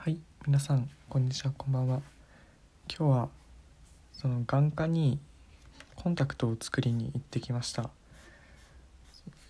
[0.00, 2.00] はい皆さんこんにちはこんばんは。
[2.88, 3.28] 今日は
[4.12, 5.18] その眼科に
[5.96, 7.90] コンタクトを作りに行ってきました。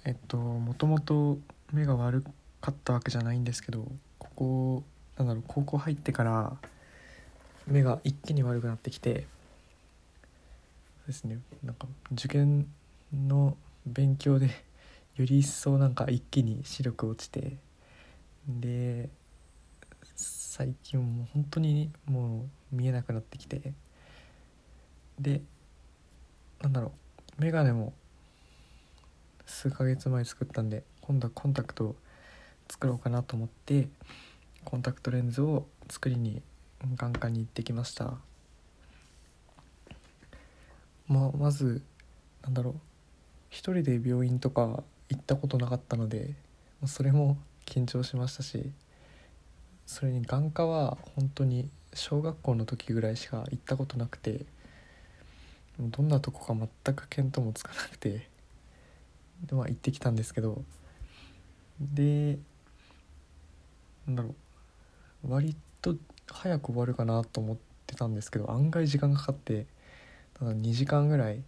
[0.07, 1.37] えっともともと
[1.71, 2.25] 目が悪
[2.63, 3.85] かったわけじゃないんですけど
[4.19, 4.83] ここ
[5.19, 6.57] なんだろう高校入ってから
[7.67, 9.27] 目が一気に悪くなってきて
[11.07, 12.67] ですねなんか受験
[13.13, 13.55] の
[13.87, 14.47] 勉強で
[15.17, 17.53] より一層なんか一気に視力落ちて
[18.49, 19.11] で
[20.59, 23.73] 最近もう本当にもう見えなくなってきて。
[25.21, 25.41] で
[26.61, 26.91] なんだろ
[27.39, 27.41] う。
[27.41, 27.93] 眼鏡も
[29.47, 31.97] 数ヶ月前作ったんで今度はコンタクトを
[32.69, 33.87] 作ろうかなと思って
[34.65, 36.43] コンタクトレンズを作りに
[36.97, 38.15] 眼科に行ってきました。
[41.07, 41.83] まあまず
[42.43, 42.75] なんだろう。
[43.49, 46.35] 一人で病院とか行ったことなかったので
[46.85, 48.73] それも緊張しましたし。
[49.89, 54.45] それに眼科は本当に小学校の時ぐらいしか行ったことなくて
[55.81, 58.29] どんなとこか全く見当もつかなくて
[59.47, 60.63] でまあ行ってきたんですけど
[61.81, 62.39] で
[64.07, 64.35] なんだろ
[65.25, 65.97] う割と
[66.31, 69.65] 早く終わるかなと思ってたんですけど案外時間かかって
[70.39, 71.43] ただ2時間ぐらい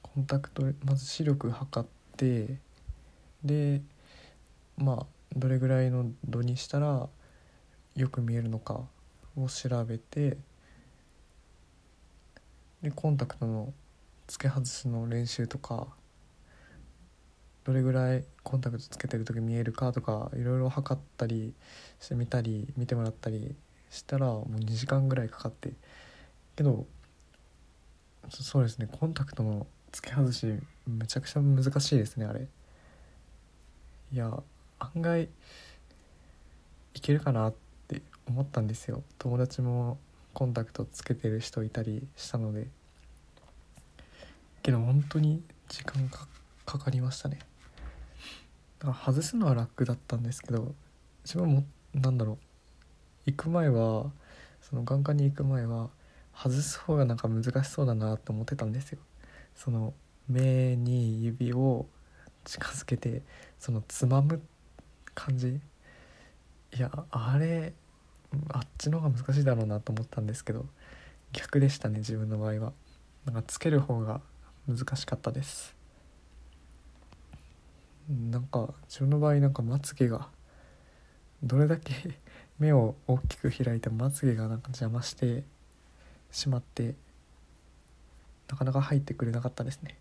[0.00, 2.56] コンタクトまず視力測って
[3.44, 3.82] で
[4.78, 5.06] まあ
[5.36, 7.10] どれぐらいの度にしたら
[7.96, 8.80] よく見えるのか
[9.36, 10.36] を調べて
[12.82, 13.72] でコンタクトの
[14.26, 15.88] 付け外しの練習とか
[17.64, 21.54] どれぐらいコンタクトつけてる時見えるかとかいろいろ測ったり
[21.98, 23.56] してみたり見てもらったり
[23.90, 25.72] したらもう2時間ぐらいかかって。
[26.54, 26.86] けど
[28.30, 30.46] そうですねコンタクトの付け外し
[30.86, 32.46] めちゃくちゃ難しいですねあれ。
[34.12, 34.42] いや
[34.78, 35.28] 案外
[36.94, 37.52] いけるかな
[38.26, 39.02] 思ったんですよ。
[39.18, 39.98] 友達も
[40.34, 42.68] コンタクトつけてる人いたりしたので。
[44.62, 46.18] けど本当に時間が
[46.64, 47.38] かかりましたね。
[48.80, 50.74] だから外すのは楽だったんですけど
[51.24, 52.38] 自分もなんだろう。
[53.26, 54.10] 行く前は
[54.60, 55.90] その眼科に行く前は
[56.34, 58.98] 外す方がなんか難しそうだなと思ってたんですよ。
[59.54, 59.94] その
[60.28, 61.86] 目に指を
[62.44, 63.22] 近づけて
[63.58, 64.42] そのつまむ
[65.14, 65.60] 感じ。
[66.76, 67.72] いやあれ
[68.48, 70.66] あっちの方が難しいだろうなと思ったんですけど
[71.32, 72.72] 逆でしたね自分の場合は。
[73.26, 74.20] なんかつける方が
[74.68, 75.74] 難しかったです。
[78.08, 80.28] なんか自分の場合なんかまつげが
[81.42, 81.92] どれだけ
[82.60, 85.42] 目を大きく開いてもまつげがなんか邪魔して
[86.30, 86.94] しまって
[88.48, 89.98] なかなか入ってくれなかったですね。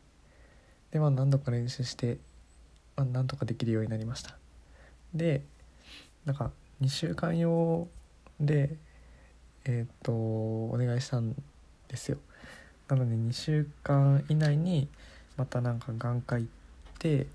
[0.91, 2.19] でまあ何度か練習して、
[2.96, 4.38] まあ、なんとかできるようになりました。
[5.16, 5.44] で
[6.25, 7.88] なんか2週間用
[8.40, 8.75] で
[9.66, 11.35] えっ、とお願いしたん
[11.88, 12.18] ですよ。
[12.88, 14.88] なので2週間以内に
[15.38, 16.51] またなんか眼科行っ
[17.00, 17.28] て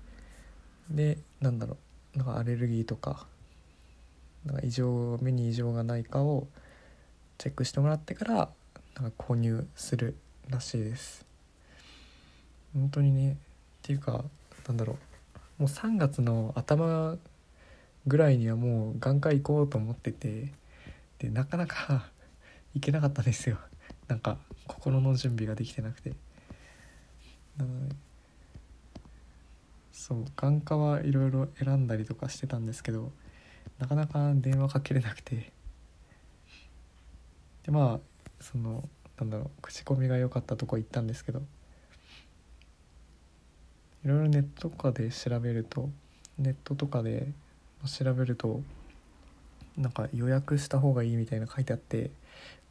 [0.89, 1.77] でなんだろ
[2.15, 3.25] うなんかアレルギーとか
[4.45, 6.47] なんか異常目に異常がないかを
[7.37, 8.49] チェックしてもらってから
[8.99, 10.15] なんか購入する
[10.49, 11.25] らしいです。
[12.73, 13.35] 本当にねっ
[13.81, 14.23] ていうか
[14.67, 14.97] なんだろ
[15.59, 17.17] うもう3月の頭
[18.07, 20.51] ぐらいにはもう眼科行こうと思ってて
[21.21, 22.09] でなかなか
[22.73, 23.59] 行けなかったんですよ。
[24.07, 26.15] なんか心の準備ができてなくて。
[27.57, 27.95] なので
[29.91, 33.11] そう眼科はいろいろ選んだりとかしてたんですけど
[33.77, 35.51] なかなか電話かけれなくて。
[37.63, 38.89] でまあその
[39.19, 41.43] なんだろう口コミが良かったとこ行ったんですけど
[44.03, 45.91] いろいろネットとかで調べると
[46.39, 47.31] ネットとかで
[47.85, 48.63] 調べると
[49.77, 52.11] なんか予約した方がいいみたいな書いてあって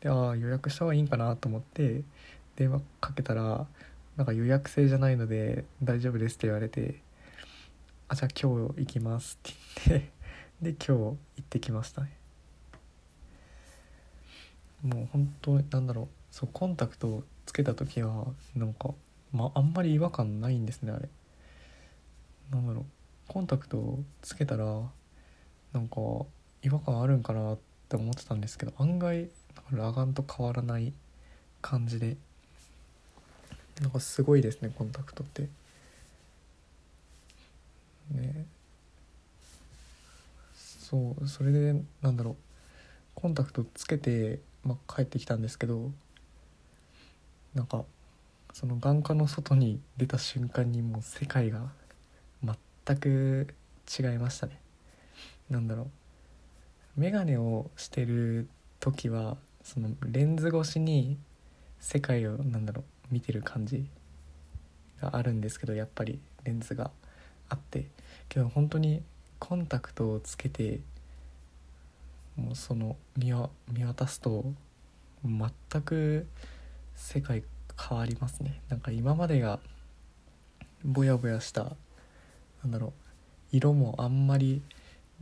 [0.01, 2.03] でああ予約した方がいいんかなと思って
[2.57, 3.67] 電話かけたら
[4.17, 7.01] なんか予約制じゃないので大丈夫ですって言われて
[8.09, 9.53] あじゃあ今日行きますって
[9.89, 10.11] 言って
[10.61, 12.17] で今日行ってきましたね。
[14.83, 18.95] もう本当なんだろうそうコンタクトをつけた時はなんか、
[19.33, 21.09] まあんまり違和感ないんですねあれ。
[22.51, 22.85] なんだろう
[23.29, 24.65] コンタクトをつけたら
[25.73, 25.97] なんか
[26.63, 27.59] 違和感あるんかなっ
[27.89, 29.29] て思ってたんですけど案外
[29.71, 30.93] 裸眼と変わらない
[31.63, 32.17] 感じで
[33.81, 35.49] なんかすごいですねコンタクトって。
[38.11, 38.47] ね。
[40.55, 42.37] そうそれでなんだろう
[43.15, 45.93] コンタクトつけて、まあ、帰ってきたんですけど
[47.55, 47.85] なんか
[48.53, 51.61] その眼科の外に出た瞬間にもう世界が
[52.43, 53.55] 全く
[53.99, 54.61] 違いましたね。
[55.49, 56.00] なんだろう。
[57.01, 58.47] 眼鏡をしてる
[58.79, 61.17] 時はそのレンズ越しに
[61.79, 63.89] 世界をなんだろう見てる感じ
[65.01, 66.91] があるんですけどやっぱりレンズが
[67.49, 67.87] あって。
[68.29, 69.03] けど本当に
[69.39, 70.81] コンタクトをつけて
[72.37, 73.33] もうその見
[73.73, 74.45] 見渡すと
[75.25, 76.27] 全く
[76.95, 77.45] 世界
[77.89, 78.61] 変わりますね。
[78.69, 79.59] なんか今までが
[80.85, 81.63] ぼやぼやした
[82.63, 82.93] なんだろう
[83.53, 84.61] 色もあんまり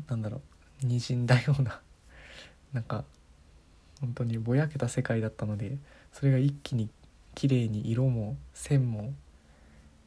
[0.09, 0.41] なんだろう
[0.83, 1.81] にじんだような
[2.73, 3.05] なんか
[4.01, 5.77] 本当にぼやけた世界だったので
[6.13, 6.89] それが一気に
[7.35, 9.13] 綺麗に色も線も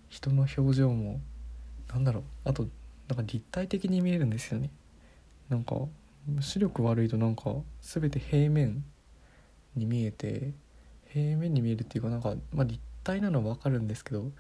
[0.09, 1.21] 人の表情も
[1.89, 2.67] なんだろうあと
[3.07, 4.69] なんか立体的に見えるんですよね。
[5.49, 5.75] なんか
[6.39, 8.85] 視力悪いとなんか全て平面
[9.75, 10.53] に見えて
[11.09, 14.31] 平面に見えるっていうかなんか、まあ、立体なのは分かるんですけど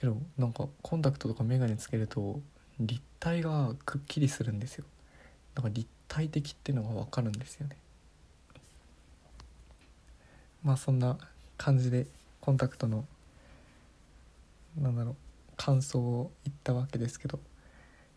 [0.00, 2.40] けどなんかコンタクトとか眼鏡つけると
[2.78, 4.84] 立体がくっきりするんですよ。
[5.54, 7.76] なんか立体的っていうのが分かるんですよね。
[10.62, 11.18] まあそんな
[11.56, 12.06] 感じで
[12.40, 13.04] コンタクトの
[14.76, 15.16] なんだろう
[15.56, 17.40] 感想を言ったわけですけど、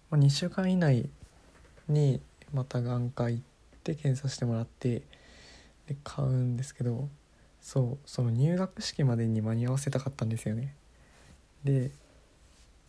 [0.10, 1.10] まあ、2週間以内
[1.88, 2.22] に
[2.54, 3.44] また眼科行っ
[3.84, 5.02] て検査してもらって
[5.88, 7.10] で買うんですけど
[7.62, 10.76] そうその入学式までに間に合わせたかったんですよね。
[11.64, 11.92] で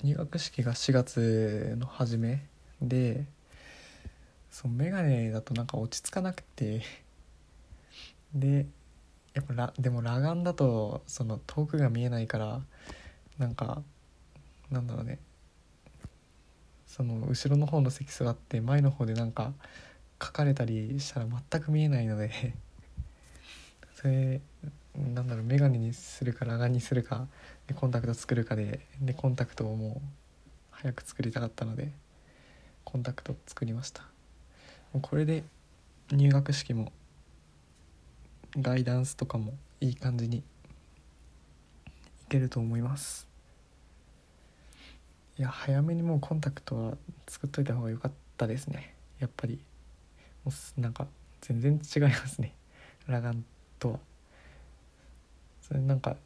[0.02, 2.46] 入学式が4月の初め
[2.80, 3.26] で
[4.52, 6.82] そう眼鏡だとなんか落ち着かなくて。
[8.34, 8.66] で
[9.34, 12.60] やっぱらでも裸眼だとその遠くが見えないから
[13.38, 13.82] なんか
[14.70, 15.18] なんだろうね。
[16.86, 19.54] その後ろの方の席座って前の方でなんか
[20.22, 22.54] 書かれたりしたら全く見えないので。
[23.96, 24.40] それ
[24.94, 27.26] なんだろう眼鏡にするか裸眼にするか
[27.66, 30.08] でコンタクト作るかででコンタクトをもう
[30.70, 31.92] 早く作りたかったので
[32.84, 34.11] コンタクト作りました。
[34.98, 35.44] うこれで
[36.10, 36.92] 入学式も
[38.60, 40.42] ガイダンスとかもいい感じにい
[42.28, 43.26] けると思います。
[45.38, 46.96] いや早めにもうコンタクトは
[47.26, 48.94] 作っといた方が良かったですね。
[49.18, 49.58] やっぱり。
[50.44, 51.06] もうなんか
[51.40, 52.54] 全然違いますね。
[53.06, 53.44] 裸眼
[53.78, 53.98] とは。
[55.62, 56.16] それなんか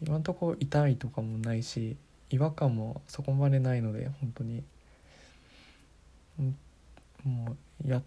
[0.00, 1.96] 今んとこ痛いとかもないし
[2.30, 4.64] 違和感もそこまでないので本当に。
[7.24, 8.02] もうや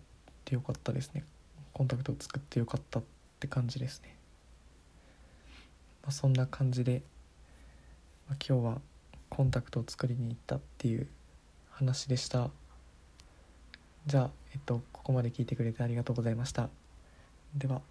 [0.47, 1.25] ってよかったですね。
[1.73, 3.03] コンタクトを作ってよかったっ
[3.39, 4.15] て感じですね、
[6.03, 7.03] まあ、そんな感じで、
[8.29, 8.81] まあ、今日は
[9.29, 11.07] コンタクトを作りに行ったっていう
[11.69, 12.49] 話でした。
[14.07, 16.69] じゃあ、えっと、ここまで聞いてくれてありがとうございました。
[17.53, 17.81] では。